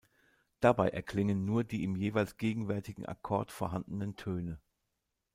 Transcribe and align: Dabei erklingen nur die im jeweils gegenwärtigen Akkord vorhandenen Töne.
Dabei 0.61 0.87
erklingen 0.89 1.45
nur 1.45 1.63
die 1.63 1.83
im 1.83 1.95
jeweils 1.95 2.37
gegenwärtigen 2.37 3.05
Akkord 3.05 3.51
vorhandenen 3.51 4.15
Töne. 4.15 4.59